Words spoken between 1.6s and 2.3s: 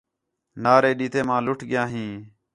ڳِیا ہیں